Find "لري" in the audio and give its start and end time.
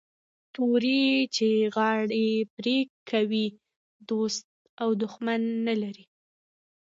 5.81-6.05